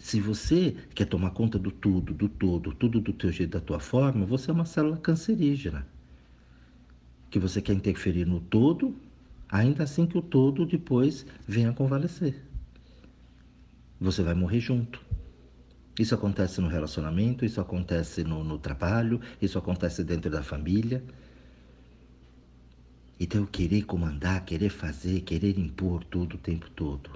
Se 0.00 0.18
você 0.18 0.74
quer 0.94 1.04
tomar 1.04 1.30
conta 1.30 1.58
do 1.58 1.70
tudo, 1.70 2.14
do 2.14 2.26
todo, 2.26 2.74
tudo 2.74 3.00
do 3.02 3.12
teu 3.12 3.30
jeito, 3.30 3.50
da 3.50 3.60
tua 3.60 3.78
forma, 3.78 4.24
você 4.24 4.50
é 4.50 4.54
uma 4.54 4.64
célula 4.64 4.96
cancerígena. 4.96 5.86
Que 7.30 7.38
você 7.38 7.60
quer 7.60 7.74
interferir 7.74 8.24
no 8.24 8.40
todo, 8.40 8.96
ainda 9.46 9.84
assim 9.84 10.06
que 10.06 10.16
o 10.16 10.22
todo 10.22 10.64
depois 10.64 11.26
venha 11.46 11.72
convalescer. 11.74 12.42
Você 14.00 14.22
vai 14.22 14.32
morrer 14.32 14.58
junto. 14.58 15.04
Isso 15.98 16.14
acontece 16.14 16.62
no 16.62 16.68
relacionamento, 16.68 17.44
isso 17.44 17.60
acontece 17.60 18.24
no, 18.24 18.42
no 18.42 18.58
trabalho, 18.58 19.20
isso 19.40 19.58
acontece 19.58 20.02
dentro 20.02 20.30
da 20.30 20.42
família. 20.42 21.04
Então, 23.20 23.44
querer 23.44 23.82
comandar, 23.82 24.46
querer 24.46 24.70
fazer, 24.70 25.20
querer 25.20 25.58
impor 25.58 26.02
tudo 26.04 26.36
o 26.36 26.38
tempo 26.38 26.70
todo. 26.70 27.10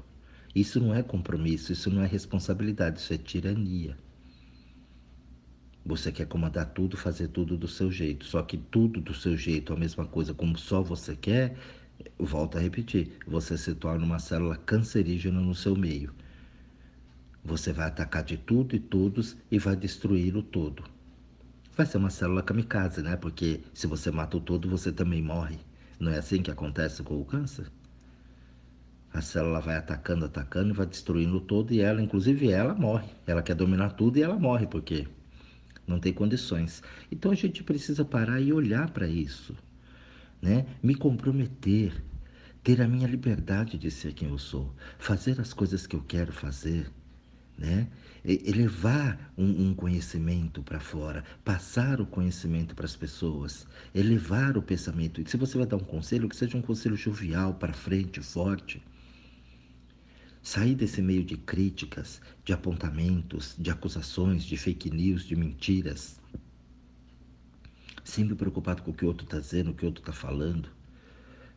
Isso 0.54 0.78
não 0.78 0.94
é 0.94 1.02
compromisso, 1.02 1.73
isso 1.73 1.90
não 1.90 2.02
é 2.02 2.06
responsabilidade, 2.06 3.00
isso 3.00 3.12
é 3.12 3.18
tirania. 3.18 3.96
Você 5.84 6.12
quer 6.12 6.26
comandar 6.26 6.66
tudo, 6.66 6.96
fazer 6.96 7.28
tudo 7.28 7.56
do 7.58 7.66
seu 7.66 7.90
jeito, 7.90 8.25
só 8.25 8.40
que 8.42 8.56
tudo 8.56 9.00
do 9.00 9.12
seu 9.12 9.37
jeito, 9.37 9.73
a 9.73 9.76
mesma 9.76 10.06
coisa 10.06 10.32
como 10.32 10.56
só 10.56 10.80
você 10.80 11.16
quer, 11.16 11.56
volta 12.18 12.58
a 12.58 12.61
repetir, 12.61 13.18
você 13.26 13.58
se 13.58 13.75
torna 13.75 14.04
uma 14.04 14.18
célula 14.18 14.56
cancerígena 14.56 15.40
no 15.40 15.54
seu 15.54 15.76
meio. 15.76 16.14
Você 17.44 17.73
vai 17.73 17.88
atacar 17.88 18.23
de 18.23 18.38
tudo 18.38 18.75
e 18.75 18.80
todos 18.80 19.37
e 19.50 19.58
vai 19.58 19.76
destruir 19.76 20.37
o 20.37 20.42
todo. 20.42 20.84
Vai 21.76 21.84
ser 21.84 21.99
uma 21.99 22.08
célula 22.08 22.42
kamikaze, 22.42 23.02
né? 23.02 23.16
Porque 23.16 23.61
se 23.75 23.87
você 23.87 24.11
mata 24.11 24.37
o 24.37 24.40
todo, 24.40 24.68
você 24.68 24.92
também 24.92 25.20
morre. 25.20 25.58
Não 25.99 26.12
é 26.12 26.18
assim 26.18 26.40
que 26.40 26.50
acontece 26.50 27.02
com 27.02 27.20
o 27.20 27.25
câncer? 27.25 27.70
A 29.14 29.21
célula 29.21 29.61
vai 29.61 29.76
atacando, 29.76 30.25
atacando, 30.25 30.75
vai 30.75 30.87
destruindo 30.87 31.40
todo 31.40 31.73
e 31.73 31.80
ela, 31.80 32.02
inclusive 32.02 32.50
ela, 32.50 32.75
morre. 32.75 33.09
Ela 33.25 33.44
quer 33.44 33.54
dominar 33.54 33.90
tudo 33.90 34.18
e 34.18 34.23
ela 34.25 34.37
morre 34.37 34.66
porque 34.66 35.06
não 35.87 36.00
tem 36.00 36.12
condições. 36.12 36.83
Então 37.12 37.30
a 37.30 37.35
gente 37.37 37.62
precisa 37.62 38.04
parar 38.04 38.40
e 38.40 38.52
olhar 38.52 38.90
para 38.90 39.06
isso, 39.06 39.54
né? 40.42 40.66
Me 40.83 40.97
comprometer, 40.97 42.02
ter 42.61 42.83
a 42.83 42.88
minha 42.88 43.06
liberdade 43.06 43.78
de 43.78 43.88
ser 43.88 44.14
quem 44.14 44.30
eu 44.30 44.38
sou, 44.38 44.75
fazer 44.99 45.40
as 45.40 45.52
coisas 45.52 45.87
que 45.87 45.94
eu 45.94 46.02
quero 46.02 46.33
fazer, 46.33 46.90
né? 47.56 47.87
Elevar 48.25 49.33
um, 49.38 49.68
um 49.68 49.75
conhecimento 49.75 50.61
para 50.61 50.80
fora, 50.80 51.23
passar 51.44 52.00
o 52.00 52.06
conhecimento 52.06 52.75
para 52.75 52.87
as 52.87 52.97
pessoas, 52.97 53.64
elevar 53.94 54.59
o 54.59 54.62
pensamento. 54.62 55.21
E 55.21 55.30
se 55.30 55.37
você 55.37 55.56
vai 55.56 55.68
dar 55.68 55.76
um 55.76 55.85
conselho, 55.85 56.28
que 56.28 56.35
seja 56.35 56.59
um 56.59 56.62
conselho 56.62 56.97
jovial, 56.97 57.54
para 57.54 57.73
frente, 57.73 58.21
forte 58.21 58.83
Sair 60.44 60.74
desse 60.74 61.00
meio 61.00 61.24
de 61.24 61.38
críticas, 61.38 62.20
de 62.44 62.52
apontamentos, 62.52 63.56
de 63.58 63.70
acusações, 63.70 64.44
de 64.44 64.58
fake 64.58 64.90
news, 64.90 65.24
de 65.24 65.34
mentiras. 65.34 66.20
Sempre 68.04 68.34
preocupado 68.34 68.82
com 68.82 68.90
o 68.90 68.94
que 68.94 69.06
o 69.06 69.08
outro 69.08 69.24
está 69.24 69.40
dizendo, 69.40 69.70
o 69.70 69.74
que 69.74 69.84
o 69.84 69.86
outro 69.86 70.02
está 70.02 70.12
falando. 70.12 70.68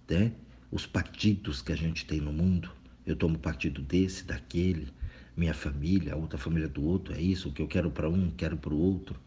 Né? 0.10 0.32
Os 0.72 0.86
partidos 0.86 1.62
que 1.62 1.74
a 1.74 1.76
gente 1.76 2.06
tem 2.06 2.22
no 2.22 2.32
mundo. 2.32 2.72
Eu 3.06 3.18
tomo 3.18 3.38
partido 3.38 3.82
desse, 3.82 4.24
daquele, 4.24 4.88
minha 5.36 5.54
família, 5.54 6.14
a 6.14 6.16
outra 6.16 6.40
família 6.40 6.70
do 6.70 6.82
outro, 6.82 7.14
é 7.14 7.20
isso, 7.22 7.50
o 7.50 7.52
que 7.52 7.62
eu 7.62 7.68
quero 7.68 7.92
para 7.92 8.10
um, 8.10 8.32
quero 8.32 8.56
para 8.56 8.74
o 8.74 8.80
outro. 8.80 9.20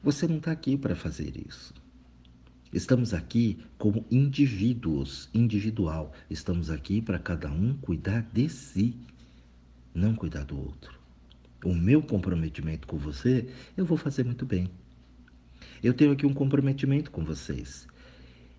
Você 0.00 0.28
não 0.28 0.36
está 0.36 0.52
aqui 0.52 0.76
para 0.76 0.94
fazer 0.94 1.36
isso. 1.44 1.74
Estamos 2.70 3.14
aqui 3.14 3.58
como 3.78 4.04
indivíduos, 4.10 5.30
individual. 5.32 6.12
Estamos 6.28 6.68
aqui 6.70 7.00
para 7.00 7.18
cada 7.18 7.50
um 7.50 7.74
cuidar 7.74 8.28
de 8.30 8.46
si, 8.50 8.94
não 9.94 10.14
cuidar 10.14 10.44
do 10.44 10.58
outro. 10.58 10.98
O 11.64 11.74
meu 11.74 12.02
comprometimento 12.02 12.86
com 12.86 12.98
você, 12.98 13.48
eu 13.74 13.86
vou 13.86 13.96
fazer 13.96 14.22
muito 14.22 14.44
bem. 14.44 14.68
Eu 15.82 15.94
tenho 15.94 16.12
aqui 16.12 16.26
um 16.26 16.34
comprometimento 16.34 17.10
com 17.10 17.24
vocês. 17.24 17.88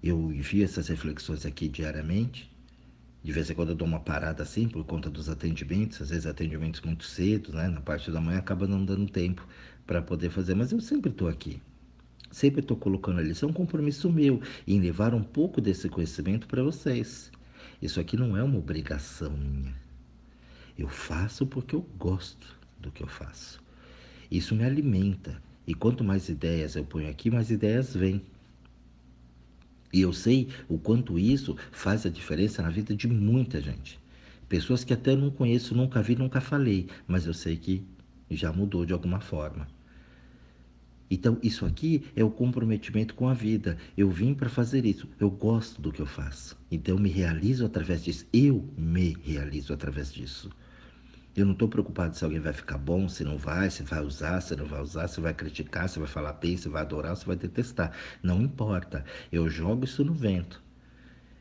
Eu 0.01 0.33
envio 0.33 0.63
essas 0.63 0.87
reflexões 0.87 1.45
aqui 1.45 1.67
diariamente. 1.67 2.49
De 3.23 3.31
vez 3.31 3.47
em 3.49 3.53
quando 3.53 3.69
eu 3.69 3.75
dou 3.75 3.87
uma 3.87 3.99
parada 3.99 4.41
assim 4.41 4.67
por 4.67 4.83
conta 4.85 5.09
dos 5.09 5.29
atendimentos, 5.29 6.01
às 6.01 6.09
vezes 6.09 6.25
atendimentos 6.25 6.81
muito 6.81 7.03
cedo, 7.03 7.53
né? 7.53 7.67
Na 7.67 7.81
parte 7.81 8.09
da 8.09 8.19
manhã 8.19 8.39
acaba 8.39 8.65
não 8.65 8.83
dando 8.83 9.05
tempo 9.05 9.47
para 9.85 10.01
poder 10.01 10.31
fazer, 10.31 10.55
mas 10.55 10.71
eu 10.71 10.79
sempre 10.79 11.11
estou 11.11 11.27
aqui. 11.27 11.61
Sempre 12.31 12.61
estou 12.61 12.77
colocando 12.77 13.19
ali. 13.19 13.31
Isso 13.31 13.45
é 13.45 13.47
um 13.47 13.53
compromisso 13.53 14.11
meu 14.11 14.41
em 14.67 14.79
levar 14.79 15.13
um 15.13 15.23
pouco 15.23 15.59
desse 15.59 15.89
conhecimento 15.89 16.47
para 16.47 16.63
vocês. 16.63 17.31
Isso 17.81 17.99
aqui 17.99 18.15
não 18.17 18.35
é 18.35 18.43
uma 18.43 18.57
obrigação 18.57 19.31
minha. 19.31 19.75
Eu 20.77 20.87
faço 20.87 21.45
porque 21.45 21.75
eu 21.75 21.81
gosto 21.97 22.57
do 22.79 22.91
que 22.91 23.03
eu 23.03 23.07
faço. 23.07 23.61
Isso 24.29 24.55
me 24.55 24.63
alimenta. 24.63 25.41
E 25.65 25.73
quanto 25.73 26.03
mais 26.03 26.29
ideias 26.29 26.75
eu 26.75 26.83
ponho 26.83 27.09
aqui, 27.09 27.29
mais 27.29 27.51
ideias 27.51 27.95
vêm. 27.95 28.21
E 29.91 30.01
eu 30.01 30.13
sei 30.13 30.49
o 30.67 30.77
quanto 30.77 31.17
isso 31.17 31.55
faz 31.71 32.05
a 32.05 32.09
diferença 32.09 32.61
na 32.61 32.69
vida 32.69 32.95
de 32.95 33.07
muita 33.07 33.59
gente. 33.59 33.99
Pessoas 34.47 34.83
que 34.83 34.93
até 34.93 35.15
não 35.15 35.29
conheço, 35.29 35.75
nunca 35.75 36.01
vi, 36.01 36.15
nunca 36.15 36.41
falei, 36.41 36.87
mas 37.07 37.25
eu 37.25 37.33
sei 37.33 37.55
que 37.55 37.83
já 38.31 38.51
mudou 38.51 38.85
de 38.85 38.93
alguma 38.93 39.19
forma. 39.19 39.67
Então, 41.09 41.39
isso 41.41 41.65
aqui 41.65 42.03
é 42.15 42.23
o 42.23 42.29
comprometimento 42.29 43.15
com 43.15 43.27
a 43.27 43.33
vida. 43.33 43.77
Eu 43.97 44.09
vim 44.09 44.33
para 44.33 44.49
fazer 44.49 44.85
isso. 44.85 45.07
Eu 45.19 45.29
gosto 45.31 45.81
do 45.81 45.91
que 45.91 46.01
eu 46.01 46.05
faço. 46.05 46.57
Então, 46.69 46.95
eu 46.95 47.01
me 47.01 47.09
realizo 47.09 47.65
através 47.65 48.03
disso. 48.03 48.25
Eu 48.31 48.63
me 48.77 49.17
realizo 49.23 49.73
através 49.73 50.13
disso. 50.13 50.49
Eu 51.35 51.45
não 51.45 51.53
estou 51.53 51.67
preocupado 51.67 52.17
se 52.17 52.23
alguém 52.23 52.39
vai 52.39 52.53
ficar 52.53 52.77
bom, 52.77 53.07
se 53.07 53.23
não 53.23 53.37
vai, 53.37 53.69
se 53.69 53.83
vai 53.83 54.01
usar, 54.03 54.41
se 54.41 54.55
não 54.55 54.65
vai 54.65 54.81
usar, 54.81 55.07
se 55.07 55.21
vai 55.21 55.33
criticar, 55.33 55.87
se 55.87 55.97
vai 55.97 56.07
falar 56.07 56.33
bem, 56.33 56.57
se 56.57 56.67
vai 56.67 56.81
adorar, 56.81 57.15
se 57.15 57.25
vai 57.25 57.35
detestar. 57.35 57.91
Não 58.21 58.41
importa. 58.41 59.05
Eu 59.31 59.49
jogo 59.49 59.85
isso 59.85 60.03
no 60.03 60.13
vento. 60.13 60.61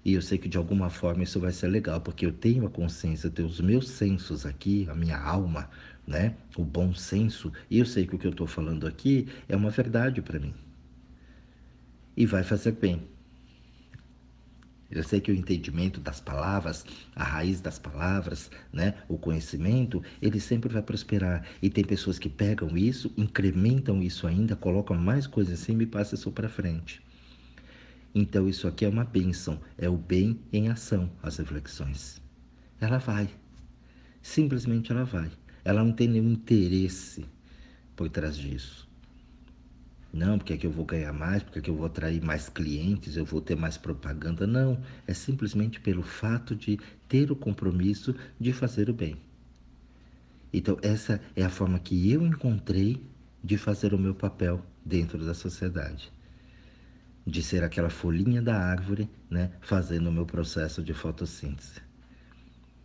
E 0.04 0.14
eu 0.14 0.22
sei 0.22 0.38
que 0.38 0.48
de 0.48 0.56
alguma 0.56 0.88
forma 0.88 1.22
isso 1.24 1.40
vai 1.40 1.52
ser 1.52 1.68
legal, 1.68 2.00
porque 2.00 2.24
eu 2.24 2.32
tenho 2.32 2.66
a 2.66 2.70
consciência, 2.70 3.26
eu 3.26 3.30
tenho 3.30 3.48
os 3.48 3.60
meus 3.60 3.88
sensos 3.88 4.46
aqui, 4.46 4.86
a 4.88 4.94
minha 4.94 5.18
alma, 5.18 5.68
né? 6.08 6.34
O 6.56 6.64
bom 6.64 6.94
senso. 6.94 7.52
E 7.70 7.78
eu 7.78 7.84
sei 7.84 8.06
que 8.06 8.16
o 8.16 8.18
que 8.18 8.26
eu 8.26 8.30
estou 8.30 8.46
falando 8.46 8.86
aqui 8.86 9.28
é 9.46 9.54
uma 9.54 9.70
verdade 9.70 10.22
para 10.22 10.40
mim. 10.40 10.54
E 12.16 12.24
vai 12.24 12.42
fazer 12.42 12.72
bem. 12.72 13.06
Eu 14.90 15.04
sei 15.04 15.20
que 15.20 15.30
o 15.30 15.34
entendimento 15.34 16.00
das 16.00 16.18
palavras, 16.18 16.86
a 17.14 17.22
raiz 17.22 17.60
das 17.60 17.78
palavras, 17.78 18.50
né, 18.72 18.94
o 19.06 19.18
conhecimento, 19.18 20.02
ele 20.20 20.40
sempre 20.40 20.72
vai 20.72 20.80
prosperar. 20.80 21.44
E 21.60 21.68
tem 21.68 21.84
pessoas 21.84 22.18
que 22.18 22.30
pegam 22.30 22.74
isso, 22.74 23.12
incrementam 23.14 24.02
isso 24.02 24.26
ainda, 24.26 24.56
colocam 24.56 24.96
mais 24.96 25.26
coisas 25.26 25.60
em 25.60 25.62
cima 25.62 25.82
e 25.82 25.86
passam 25.86 26.18
isso 26.18 26.32
para 26.32 26.48
frente. 26.48 27.02
Então 28.14 28.48
isso 28.48 28.66
aqui 28.66 28.86
é 28.86 28.88
uma 28.88 29.04
bênção, 29.04 29.60
é 29.76 29.90
o 29.90 29.96
bem 29.96 30.40
em 30.50 30.70
ação, 30.70 31.10
as 31.22 31.36
reflexões. 31.36 32.22
Ela 32.80 32.96
vai. 32.96 33.28
Simplesmente 34.22 34.90
ela 34.90 35.04
vai. 35.04 35.30
Ela 35.64 35.84
não 35.84 35.92
tem 35.92 36.08
nenhum 36.08 36.32
interesse 36.32 37.26
por 37.96 38.08
trás 38.08 38.36
disso. 38.36 38.88
Não, 40.12 40.38
porque 40.38 40.54
é 40.54 40.56
que 40.56 40.66
eu 40.66 40.70
vou 40.70 40.84
ganhar 40.84 41.12
mais, 41.12 41.42
porque 41.42 41.58
é 41.58 41.62
que 41.62 41.70
eu 41.70 41.76
vou 41.76 41.86
atrair 41.86 42.22
mais 42.22 42.48
clientes, 42.48 43.16
eu 43.16 43.24
vou 43.24 43.40
ter 43.40 43.54
mais 43.56 43.76
propaganda. 43.76 44.46
Não, 44.46 44.80
é 45.06 45.12
simplesmente 45.12 45.80
pelo 45.80 46.02
fato 46.02 46.56
de 46.56 46.78
ter 47.08 47.30
o 47.30 47.36
compromisso 47.36 48.14
de 48.40 48.52
fazer 48.52 48.88
o 48.88 48.94
bem. 48.94 49.16
Então, 50.52 50.78
essa 50.80 51.20
é 51.36 51.44
a 51.44 51.50
forma 51.50 51.78
que 51.78 52.10
eu 52.10 52.26
encontrei 52.26 53.02
de 53.44 53.58
fazer 53.58 53.92
o 53.92 53.98
meu 53.98 54.14
papel 54.14 54.64
dentro 54.84 55.24
da 55.24 55.34
sociedade. 55.34 56.10
De 57.26 57.42
ser 57.42 57.62
aquela 57.62 57.90
folhinha 57.90 58.40
da 58.40 58.58
árvore, 58.58 59.10
né, 59.28 59.52
fazendo 59.60 60.08
o 60.08 60.12
meu 60.12 60.24
processo 60.24 60.82
de 60.82 60.94
fotossíntese. 60.94 61.87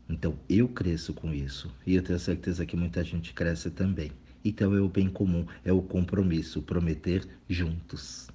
Então 0.09 0.37
eu 0.49 0.67
cresço 0.67 1.13
com 1.13 1.33
isso 1.33 1.71
e 1.85 1.95
eu 1.95 2.03
tenho 2.03 2.19
certeza 2.19 2.65
que 2.65 2.75
muita 2.75 3.03
gente 3.03 3.33
cresce 3.33 3.69
também. 3.71 4.11
Então 4.43 4.75
é 4.75 4.81
o 4.81 4.89
bem 4.89 5.09
comum, 5.09 5.45
é 5.63 5.71
o 5.71 5.81
compromisso, 5.81 6.61
prometer 6.61 7.25
juntos. 7.47 8.27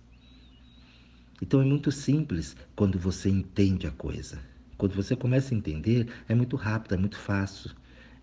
Então 1.40 1.60
é 1.60 1.64
muito 1.64 1.92
simples 1.92 2.56
quando 2.74 2.98
você 2.98 3.28
entende 3.28 3.86
a 3.86 3.90
coisa. 3.90 4.38
Quando 4.76 4.94
você 4.94 5.14
começa 5.14 5.54
a 5.54 5.58
entender, 5.58 6.08
é 6.28 6.34
muito 6.34 6.56
rápido, 6.56 6.94
é 6.94 6.98
muito 6.98 7.18
fácil, 7.18 7.70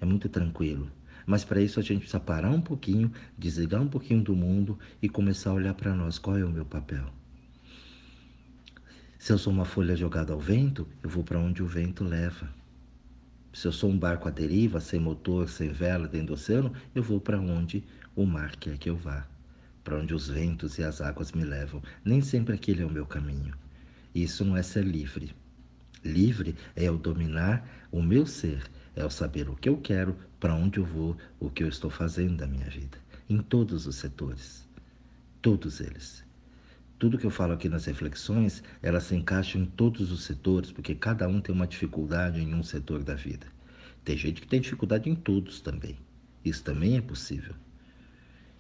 é 0.01 0.05
muito 0.05 0.27
tranquilo. 0.27 0.91
Mas 1.25 1.43
para 1.43 1.61
isso 1.61 1.79
a 1.79 1.83
gente 1.83 1.99
precisa 1.99 2.19
parar 2.19 2.51
um 2.51 2.61
pouquinho, 2.61 3.11
desligar 3.37 3.81
um 3.81 3.87
pouquinho 3.87 4.21
do 4.21 4.35
mundo 4.35 4.77
e 5.01 5.09
começar 5.09 5.51
a 5.51 5.53
olhar 5.53 5.73
para 5.73 5.93
nós. 5.93 6.17
Qual 6.17 6.37
é 6.37 6.45
o 6.45 6.51
meu 6.51 6.65
papel? 6.65 7.05
Se 9.17 9.33
eu 9.33 9.37
sou 9.37 9.51
uma 9.51 9.65
folha 9.65 9.95
jogada 9.95 10.33
ao 10.33 10.39
vento, 10.39 10.87
eu 11.01 11.09
vou 11.09 11.23
para 11.23 11.39
onde 11.39 11.63
o 11.63 11.67
vento 11.67 12.03
leva. 12.03 12.49
Se 13.55 13.69
eu 13.69 13.71
sou 13.71 13.89
um 13.89 13.97
barco 13.97 14.27
à 14.27 14.31
deriva, 14.31 14.81
sem 14.81 14.99
motor, 14.99 15.47
sem 15.47 15.69
vela, 15.69 16.09
dentro 16.09 16.27
do 16.27 16.33
oceano, 16.33 16.73
eu 16.93 17.01
vou 17.01 17.21
para 17.21 17.39
onde 17.39 17.85
o 18.13 18.25
mar 18.25 18.53
quer 18.57 18.77
que 18.77 18.89
eu 18.89 18.97
vá, 18.97 19.25
para 19.81 19.95
onde 19.95 20.13
os 20.13 20.27
ventos 20.27 20.77
e 20.77 20.83
as 20.83 20.99
águas 20.99 21.31
me 21.31 21.45
levam. 21.45 21.81
Nem 22.03 22.19
sempre 22.19 22.53
aquele 22.53 22.83
é 22.83 22.85
o 22.85 22.91
meu 22.91 23.05
caminho. 23.05 23.55
Isso 24.13 24.43
não 24.43 24.57
é 24.57 24.61
ser 24.61 24.83
livre. 24.83 25.33
Livre 26.03 26.53
é 26.75 26.83
eu 26.83 26.97
dominar 26.97 27.65
o 27.93 28.03
meu 28.03 28.25
ser, 28.25 28.61
é 28.93 29.03
eu 29.03 29.09
saber 29.09 29.47
o 29.47 29.55
que 29.55 29.69
eu 29.69 29.77
quero, 29.77 30.17
para 30.37 30.53
onde 30.53 30.81
eu 30.81 30.85
vou, 30.85 31.15
o 31.39 31.49
que 31.49 31.63
eu 31.63 31.69
estou 31.69 31.89
fazendo 31.89 32.35
da 32.35 32.45
minha 32.45 32.69
vida, 32.69 32.97
em 33.29 33.37
todos 33.37 33.87
os 33.87 33.95
setores, 33.95 34.67
todos 35.41 35.79
eles. 35.79 36.24
Tudo 36.97 37.17
que 37.17 37.25
eu 37.25 37.31
falo 37.31 37.51
aqui 37.51 37.67
nas 37.67 37.85
reflexões, 37.85 38.63
elas 38.81 39.03
se 39.03 39.15
encaixam 39.15 39.61
em 39.61 39.65
todos 39.65 40.11
os 40.13 40.23
setores, 40.23 40.71
porque 40.71 40.95
cada 40.95 41.27
um 41.27 41.41
tem 41.41 41.53
uma 41.53 41.67
dificuldade 41.67 42.39
em 42.39 42.53
um 42.53 42.63
setor 42.63 43.03
da 43.03 43.15
vida. 43.15 43.47
Tem 44.05 44.15
gente 44.15 44.39
que 44.39 44.47
tem 44.47 44.61
dificuldade 44.61 45.09
em 45.09 45.15
todos 45.15 45.59
também. 45.59 45.97
Isso 46.43 46.63
também 46.63 46.95
é 46.95 47.01
possível. 47.01 47.53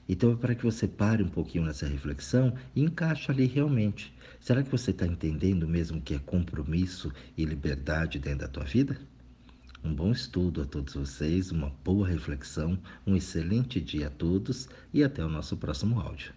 Então 0.07 0.33
é 0.33 0.35
para 0.35 0.53
que 0.53 0.63
você 0.63 0.85
pare 0.85 1.23
um 1.23 1.29
pouquinho 1.29 1.63
nessa 1.63 1.87
reflexão 1.87 2.53
e 2.75 2.81
encaixe 2.81 3.31
ali 3.31 3.45
realmente. 3.45 4.13
Será 4.39 4.61
que 4.61 4.69
você 4.69 4.91
está 4.91 5.07
entendendo 5.07 5.65
mesmo 5.65 6.01
que 6.01 6.13
é 6.13 6.19
compromisso 6.19 7.11
e 7.37 7.45
liberdade 7.45 8.19
dentro 8.19 8.39
da 8.39 8.47
tua 8.49 8.65
vida? 8.65 8.99
Um 9.83 9.93
bom 9.93 10.11
estudo 10.11 10.61
a 10.61 10.65
todos 10.65 10.93
vocês, 10.93 11.51
uma 11.51 11.69
boa 11.83 12.07
reflexão, 12.07 12.77
um 13.07 13.15
excelente 13.15 13.79
dia 13.79 14.07
a 14.07 14.09
todos 14.09 14.67
e 14.93 15.03
até 15.03 15.23
o 15.23 15.29
nosso 15.29 15.55
próximo 15.55 15.99
áudio. 15.99 16.33